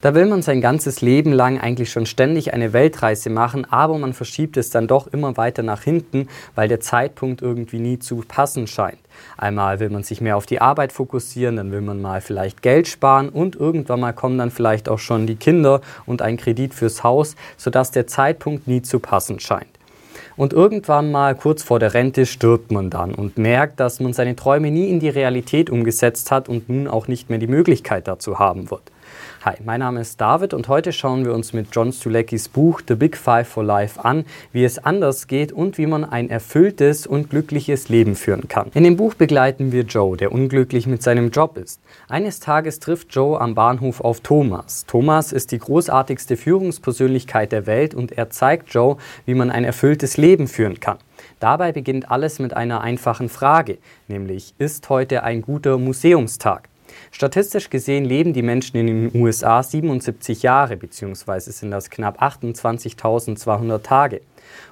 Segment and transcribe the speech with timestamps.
[0.00, 4.12] Da will man sein ganzes Leben lang eigentlich schon ständig eine Weltreise machen, aber man
[4.12, 8.68] verschiebt es dann doch immer weiter nach hinten, weil der Zeitpunkt irgendwie nie zu passen
[8.68, 9.00] scheint.
[9.36, 12.86] Einmal will man sich mehr auf die Arbeit fokussieren, dann will man mal vielleicht Geld
[12.86, 17.02] sparen und irgendwann mal kommen dann vielleicht auch schon die Kinder und ein Kredit fürs
[17.02, 19.66] Haus, sodass der Zeitpunkt nie zu passen scheint.
[20.36, 24.36] Und irgendwann mal kurz vor der Rente stirbt man dann und merkt, dass man seine
[24.36, 28.38] Träume nie in die Realität umgesetzt hat und nun auch nicht mehr die Möglichkeit dazu
[28.38, 28.92] haben wird.
[29.44, 32.96] Hi, mein Name ist David und heute schauen wir uns mit John Stuleckis Buch The
[32.96, 37.30] Big Five for Life an, wie es anders geht und wie man ein erfülltes und
[37.30, 38.72] glückliches Leben führen kann.
[38.74, 41.80] In dem Buch begleiten wir Joe, der unglücklich mit seinem Job ist.
[42.08, 44.86] Eines Tages trifft Joe am Bahnhof auf Thomas.
[44.88, 50.16] Thomas ist die großartigste Führungspersönlichkeit der Welt und er zeigt Joe, wie man ein erfülltes
[50.16, 50.98] Leben führen kann.
[51.38, 56.68] Dabei beginnt alles mit einer einfachen Frage, nämlich ist heute ein guter Museumstag?
[57.10, 63.82] Statistisch gesehen leben die Menschen in den USA 77 Jahre, beziehungsweise sind das knapp 28.200
[63.82, 64.20] Tage.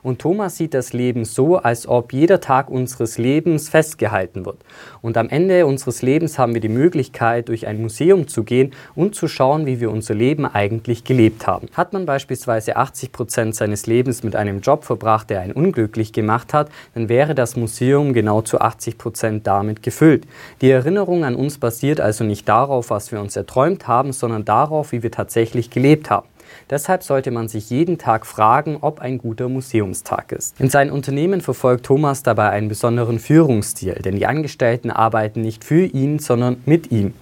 [0.03, 4.59] Und Thomas sieht das Leben so, als ob jeder Tag unseres Lebens festgehalten wird.
[5.03, 9.15] Und am Ende unseres Lebens haben wir die Möglichkeit, durch ein Museum zu gehen und
[9.15, 11.69] zu schauen, wie wir unser Leben eigentlich gelebt haben.
[11.75, 16.55] Hat man beispielsweise 80 Prozent seines Lebens mit einem Job verbracht, der einen unglücklich gemacht
[16.55, 20.27] hat, dann wäre das Museum genau zu 80 Prozent damit gefüllt.
[20.61, 24.93] Die Erinnerung an uns basiert also nicht darauf, was wir uns erträumt haben, sondern darauf,
[24.93, 26.27] wie wir tatsächlich gelebt haben.
[26.71, 30.61] Deshalb sollte man sich jeden Tag fragen, ob ein guter Museumstag ist.
[30.61, 35.85] In seinem Unternehmen verfolgt Thomas dabei einen besonderen Führungsstil, denn die Angestellten arbeiten nicht für
[35.85, 37.15] ihn, sondern mit ihm.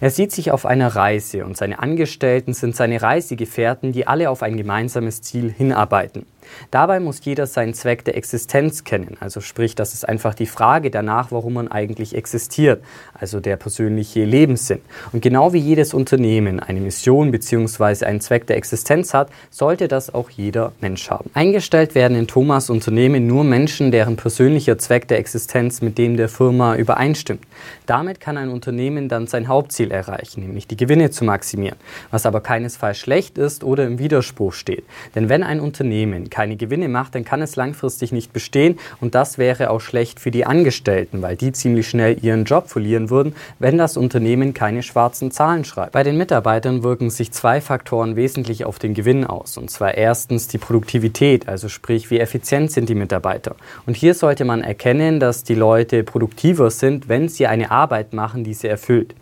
[0.00, 4.42] Er sieht sich auf einer Reise und seine Angestellten sind seine Reisegefährten, die alle auf
[4.42, 6.26] ein gemeinsames Ziel hinarbeiten.
[6.70, 10.90] Dabei muss jeder seinen Zweck der Existenz kennen, also sprich, das ist einfach die Frage
[10.90, 12.82] danach, warum man eigentlich existiert,
[13.14, 14.80] also der persönliche Lebenssinn.
[15.12, 18.04] Und genau wie jedes Unternehmen eine Mission bzw.
[18.04, 21.30] einen Zweck der Existenz hat, sollte das auch jeder Mensch haben.
[21.34, 26.28] Eingestellt werden in Thomas Unternehmen nur Menschen, deren persönlicher Zweck der Existenz mit dem der
[26.28, 27.42] Firma übereinstimmt.
[27.86, 31.78] Damit kann ein Unternehmen dann sein Hauptziel erreichen, nämlich die Gewinne zu maximieren,
[32.10, 34.84] was aber keinesfalls schlecht ist oder im Widerspruch steht.
[35.14, 39.38] Denn wenn ein Unternehmen keine Gewinne macht, dann kann es langfristig nicht bestehen und das
[39.38, 43.76] wäre auch schlecht für die Angestellten, weil die ziemlich schnell ihren Job verlieren würden, wenn
[43.76, 45.90] das Unternehmen keine schwarzen Zahlen schreibt.
[45.90, 50.46] Bei den Mitarbeitern wirken sich zwei Faktoren wesentlich auf den Gewinn aus und zwar erstens
[50.46, 53.56] die Produktivität, also sprich wie effizient sind die Mitarbeiter.
[53.84, 58.44] Und hier sollte man erkennen, dass die Leute produktiver sind, wenn sie eine Arbeit machen,
[58.44, 59.16] die sie erfüllt.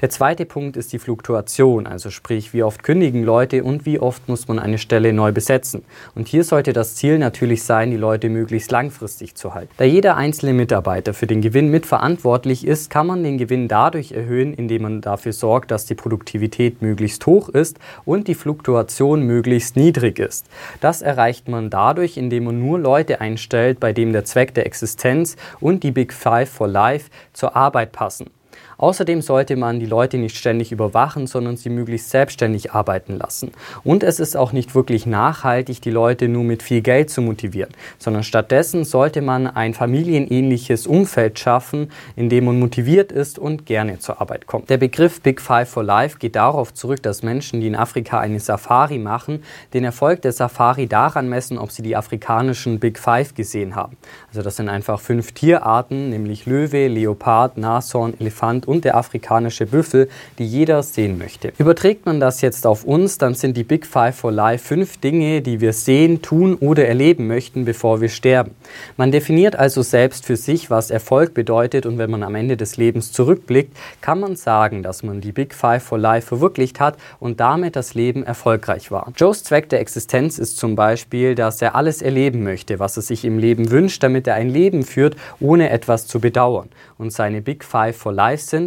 [0.00, 4.28] Der zweite Punkt ist die Fluktuation, also sprich, wie oft kündigen Leute und wie oft
[4.28, 5.84] muss man eine Stelle neu besetzen.
[6.14, 9.70] Und hier sollte das Ziel natürlich sein, die Leute möglichst langfristig zu halten.
[9.76, 14.54] Da jeder einzelne Mitarbeiter für den Gewinn mitverantwortlich ist, kann man den Gewinn dadurch erhöhen,
[14.54, 20.18] indem man dafür sorgt, dass die Produktivität möglichst hoch ist und die Fluktuation möglichst niedrig
[20.18, 20.46] ist.
[20.80, 25.36] Das erreicht man dadurch, indem man nur Leute einstellt, bei denen der Zweck der Existenz
[25.60, 28.30] und die Big Five for Life zur Arbeit passen.
[28.78, 33.50] Außerdem sollte man die Leute nicht ständig überwachen, sondern sie möglichst selbstständig arbeiten lassen.
[33.82, 37.72] Und es ist auch nicht wirklich nachhaltig, die Leute nur mit viel Geld zu motivieren,
[37.98, 43.98] sondern stattdessen sollte man ein familienähnliches Umfeld schaffen, in dem man motiviert ist und gerne
[43.98, 44.70] zur Arbeit kommt.
[44.70, 48.38] Der Begriff Big Five for Life geht darauf zurück, dass Menschen, die in Afrika eine
[48.38, 49.42] Safari machen,
[49.74, 53.96] den Erfolg der Safari daran messen, ob sie die afrikanischen Big Five gesehen haben.
[54.28, 60.08] Also das sind einfach fünf Tierarten, nämlich Löwe, Leopard, Nashorn, Elefant und der afrikanische Büffel,
[60.38, 61.52] die jeder sehen möchte.
[61.58, 65.40] Überträgt man das jetzt auf uns, dann sind die Big Five for Life fünf Dinge,
[65.40, 68.54] die wir sehen, tun oder erleben möchten, bevor wir sterben.
[68.96, 72.76] Man definiert also selbst für sich, was Erfolg bedeutet und wenn man am Ende des
[72.76, 77.40] Lebens zurückblickt, kann man sagen, dass man die Big Five for Life verwirklicht hat und
[77.40, 79.10] damit das Leben erfolgreich war.
[79.16, 83.24] Joes Zweck der Existenz ist zum Beispiel, dass er alles erleben möchte, was er sich
[83.24, 86.68] im Leben wünscht, damit er ein Leben führt, ohne etwas zu bedauern.
[86.98, 88.57] Und seine Big Five for Life sind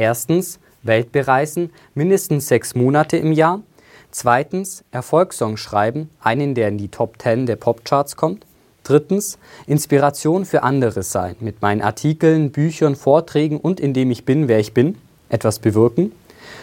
[0.00, 3.60] erstens Welt bereisen, mindestens sechs Monate im Jahr.
[4.10, 8.46] Zweitens Erfolgssong schreiben, einen, der in die Top 10 der Popcharts kommt.
[8.82, 14.58] Drittens Inspiration für andere sein, mit meinen Artikeln, Büchern, Vorträgen und indem ich bin, wer
[14.58, 14.96] ich bin,
[15.28, 16.12] etwas bewirken.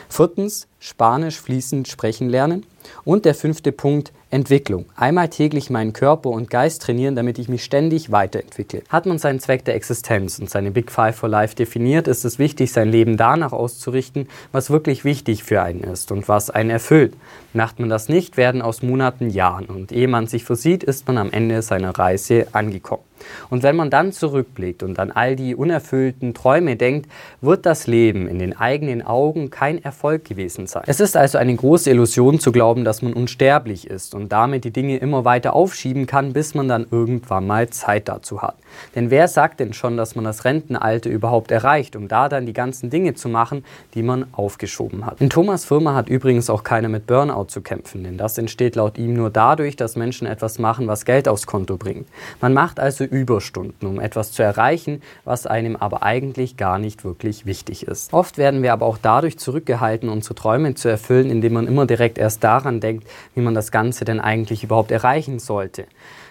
[0.09, 2.65] Viertens Spanisch fließend sprechen lernen.
[3.03, 4.85] Und der fünfte Punkt, Entwicklung.
[4.97, 8.81] Einmal täglich meinen Körper und Geist trainieren, damit ich mich ständig weiterentwickle.
[8.89, 12.37] Hat man seinen Zweck der Existenz und seine Big Five for Life definiert, ist es
[12.37, 17.13] wichtig, sein Leben danach auszurichten, was wirklich wichtig für einen ist und was einen erfüllt.
[17.53, 21.17] Macht man das nicht, werden aus Monaten Jahren und ehe man sich versieht, ist man
[21.17, 23.03] am Ende seiner Reise angekommen.
[23.49, 27.09] Und wenn man dann zurückblickt und an all die unerfüllten Träume denkt,
[27.41, 30.83] wird das Leben in den eigenen Augen kein Erfolg gewesen sein.
[30.85, 34.71] Es ist also eine große Illusion zu glauben, dass man unsterblich ist und damit die
[34.71, 38.55] Dinge immer weiter aufschieben kann, bis man dann irgendwann mal Zeit dazu hat.
[38.95, 42.53] Denn wer sagt denn schon, dass man das Rentenalter überhaupt erreicht, um da dann die
[42.53, 45.21] ganzen Dinge zu machen, die man aufgeschoben hat?
[45.21, 48.97] In Thomas Firma hat übrigens auch keiner mit Burnout zu kämpfen, denn das entsteht laut
[48.97, 52.07] ihm nur dadurch, dass Menschen etwas machen, was Geld aufs Konto bringt.
[52.41, 57.45] Man macht also Überstunden, um etwas zu erreichen, was einem aber eigentlich gar nicht wirklich
[57.45, 58.13] wichtig ist.
[58.13, 62.17] Oft werden wir aber auch dadurch zurückgehalten, unsere Träume zu erfüllen, indem man immer direkt
[62.17, 65.85] erst daran denkt, wie man das Ganze denn eigentlich überhaupt erreichen sollte.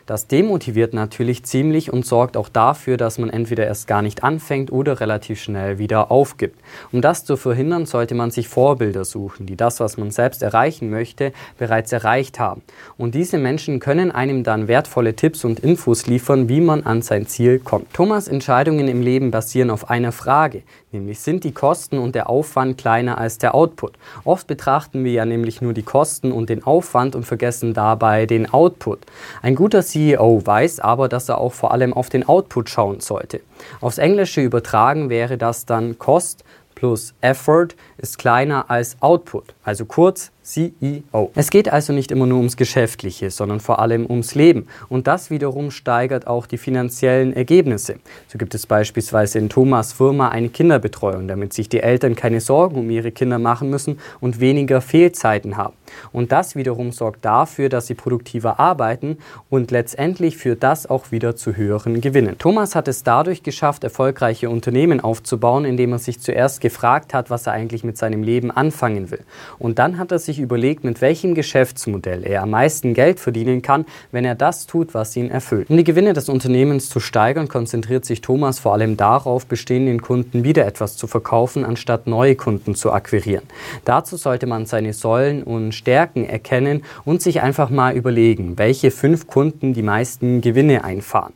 [0.07, 4.71] Das demotiviert natürlich ziemlich und sorgt auch dafür, dass man entweder erst gar nicht anfängt
[4.71, 6.61] oder relativ schnell wieder aufgibt.
[6.93, 10.91] Um das zu verhindern, sollte man sich Vorbilder suchen, die das, was man selbst erreichen
[10.91, 12.63] möchte, bereits erreicht haben.
[12.97, 17.27] Und diese Menschen können einem dann wertvolle Tipps und Infos liefern, wie man an sein
[17.27, 17.93] Ziel kommt.
[17.93, 20.63] Thomas Entscheidungen im Leben basieren auf einer Frage,
[20.93, 23.95] nämlich sind die Kosten und der Aufwand kleiner als der Output.
[24.23, 28.53] Oft betrachten wir ja nämlich nur die Kosten und den Aufwand und vergessen dabei den
[28.53, 29.01] Output.
[29.43, 33.41] Ein guter CEO weiß aber, dass er auch vor allem auf den Output schauen sollte.
[33.81, 36.45] Aufs Englische übertragen wäre das dann Cost
[36.75, 39.55] plus Effort ist kleiner als Output.
[39.65, 41.33] Also kurz CEO.
[41.35, 44.69] Es geht also nicht immer nur ums Geschäftliche, sondern vor allem ums Leben.
[44.89, 47.97] Und das wiederum steigert auch die finanziellen Ergebnisse.
[48.29, 52.77] So gibt es beispielsweise in Thomas Firma eine Kinderbetreuung, damit sich die Eltern keine Sorgen
[52.77, 55.75] um ihre Kinder machen müssen und weniger Fehlzeiten haben.
[56.13, 59.19] Und das wiederum sorgt dafür, dass sie produktiver arbeiten
[59.51, 62.39] und letztendlich führt das auch wieder zu höheren Gewinnen.
[62.39, 67.47] Thomas hat es dadurch geschafft, erfolgreiche Unternehmen aufzubauen, indem er sich zuerst gefragt hat, was
[67.47, 69.25] er eigentlich mit seinem Leben anfangen will.
[69.59, 73.87] Und dann hat er sich überlegt, mit welchem Geschäftsmodell er am meisten Geld verdienen kann,
[74.13, 75.69] wenn er das tut, was ihn erfüllt.
[75.71, 80.45] Um die Gewinne des Unternehmens zu steigern, konzentriert sich Thomas vor allem darauf, bestehenden Kunden
[80.45, 83.45] wieder etwas zu verkaufen, anstatt neue Kunden zu akquirieren.
[83.85, 89.27] Dazu sollte man seine Säulen und Stärken erkennen und sich einfach mal überlegen, welche fünf
[89.27, 91.33] Kunden die meisten Gewinne einfahren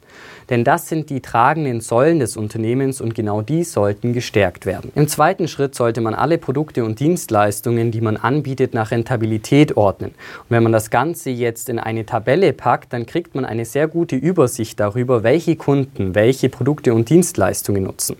[0.50, 4.92] denn das sind die tragenden Säulen des Unternehmens und genau die sollten gestärkt werden.
[4.94, 10.10] Im zweiten Schritt sollte man alle Produkte und Dienstleistungen, die man anbietet, nach Rentabilität ordnen.
[10.10, 13.88] Und wenn man das Ganze jetzt in eine Tabelle packt, dann kriegt man eine sehr
[13.88, 18.16] gute Übersicht darüber, welche Kunden welche Produkte und Dienstleistungen nutzen.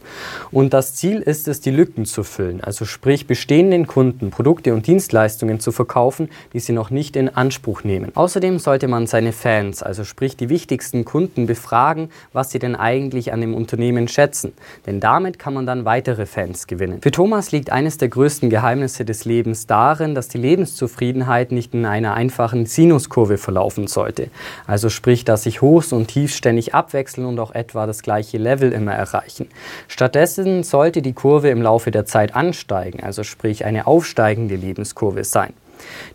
[0.50, 4.87] Und das Ziel ist es, die Lücken zu füllen, also sprich bestehenden Kunden Produkte und
[4.87, 8.12] Dienstleistungen zu verkaufen, die sie noch nicht in Anspruch nehmen.
[8.15, 13.32] Außerdem sollte man seine Fans, also sprich die wichtigsten Kunden, befragen, was sie denn eigentlich
[13.32, 14.52] an dem Unternehmen schätzen.
[14.87, 17.00] Denn damit kann man dann weitere Fans gewinnen.
[17.02, 21.87] Für Thomas liegt eines der größten Geheimnisse des Lebens darin, dass die Lebenszufriedenheit nicht in
[21.87, 24.28] einer einfachen Sinuskurve verlaufen sollte.
[24.67, 28.72] Also sprich, dass sich Hochs und Tiefs ständig abwechseln und auch etwa das gleiche Level
[28.72, 29.49] immer erreichen.
[29.88, 35.52] Stattdessen sollte die Kurve im Laufe der Zeit ansteigen, also sprich eine aufsteigende Lebenskurve sein.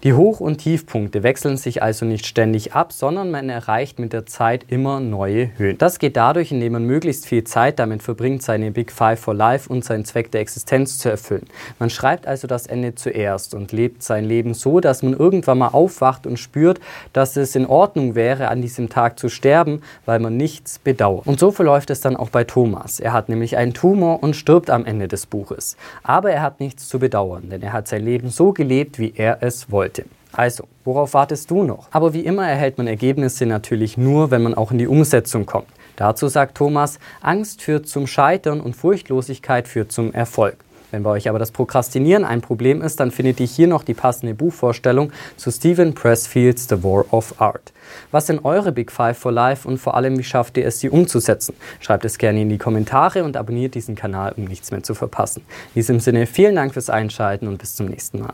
[0.04, 4.26] Die Hoch- und Tiefpunkte wechseln sich also nicht ständig ab, sondern man erreicht mit der
[4.26, 5.78] Zeit immer neue Höhen.
[5.78, 9.70] Das geht dadurch, indem man möglichst viel Zeit damit verbringt, seine Big Five for Life
[9.70, 11.48] und seinen Zweck der Existenz zu erfüllen.
[11.80, 15.70] Man schreibt also das Ende zuerst und lebt sein Leben so, dass man irgendwann mal
[15.70, 16.80] aufwacht und spürt,
[17.14, 21.28] dass es in Ordnung wäre, an diesem Tag zu sterben, weil man nichts bedauert.
[21.28, 23.00] Und so verläuft es dann auch bei Thomas.
[23.00, 25.78] Er hat nämlich einen Tumor und stirbt am Ende des Buches.
[26.04, 29.38] Aber er hat nichts zu bedauern, denn er hat sein Leben so gelebt, wie er
[29.42, 30.06] es es wollte.
[30.32, 31.88] Also, worauf wartest du noch?
[31.92, 35.68] Aber wie immer erhält man Ergebnisse natürlich nur, wenn man auch in die Umsetzung kommt.
[35.96, 40.58] Dazu sagt Thomas, Angst führt zum Scheitern und Furchtlosigkeit führt zum Erfolg.
[40.92, 43.94] Wenn bei euch aber das Prokrastinieren ein Problem ist, dann findet ihr hier noch die
[43.94, 47.74] passende Buchvorstellung zu Stephen Pressfields The War of Art.
[48.12, 50.90] Was sind eure Big Five for Life und vor allem, wie schafft ihr es, sie
[50.90, 51.56] umzusetzen?
[51.80, 55.44] Schreibt es gerne in die Kommentare und abonniert diesen Kanal, um nichts mehr zu verpassen.
[55.74, 58.34] In diesem Sinne, vielen Dank fürs Einschalten und bis zum nächsten Mal.